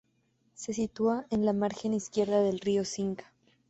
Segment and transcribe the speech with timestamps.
[0.55, 3.31] Se sitúa en la margen izquierda del río Cinca.